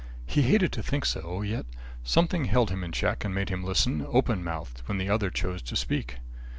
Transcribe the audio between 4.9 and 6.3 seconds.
the other chose to speak.